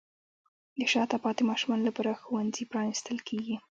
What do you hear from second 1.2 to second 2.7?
پاتې ماشومانو لپاره ښوونځي